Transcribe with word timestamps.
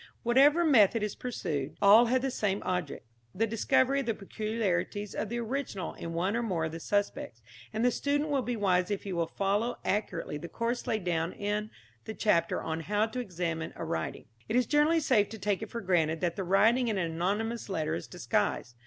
Whatever 0.23 0.65
method 0.65 1.03
is 1.03 1.13
pursued, 1.13 1.77
all 1.79 2.07
have 2.07 2.23
the 2.23 2.31
same 2.31 2.63
object 2.65 3.05
the 3.35 3.45
discovery 3.45 3.99
of 3.99 4.07
the 4.07 4.15
peculiarities 4.15 5.13
of 5.13 5.29
the 5.29 5.37
original 5.37 5.93
in 5.93 6.11
one 6.13 6.35
or 6.35 6.41
more 6.41 6.65
of 6.65 6.71
the 6.71 6.79
suspects, 6.79 7.43
and 7.71 7.85
the 7.85 7.91
student 7.91 8.31
will 8.31 8.41
be 8.41 8.55
wise 8.55 8.89
if 8.89 9.03
he 9.03 9.13
follow 9.37 9.77
accurately 9.85 10.39
the 10.39 10.49
course 10.49 10.87
laid 10.87 11.03
down 11.03 11.33
in 11.33 11.69
the 12.05 12.15
chapter 12.15 12.63
on 12.63 12.79
"How 12.79 13.05
to 13.05 13.19
Examine 13.19 13.73
a 13.75 13.85
Writing." 13.85 14.25
It 14.49 14.55
is 14.55 14.65
generally 14.65 15.01
safe 15.01 15.29
to 15.29 15.37
take 15.37 15.61
it 15.61 15.69
for 15.69 15.81
granted 15.81 16.19
that 16.21 16.35
the 16.35 16.43
writing 16.43 16.87
in 16.87 16.97
an 16.97 17.11
anonymous 17.11 17.69
letter 17.69 17.93
is 17.93 18.07
disguised. 18.07 18.77